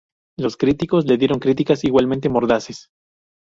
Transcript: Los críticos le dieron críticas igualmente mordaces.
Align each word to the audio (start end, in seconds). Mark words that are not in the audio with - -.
Los 0.35 0.57
críticos 0.57 1.05
le 1.05 1.15
dieron 1.19 1.37
críticas 1.37 1.83
igualmente 1.83 2.27
mordaces. 2.27 2.89